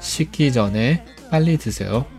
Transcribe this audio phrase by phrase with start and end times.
[0.00, 2.17] 식기 전에 빨리 드세 요。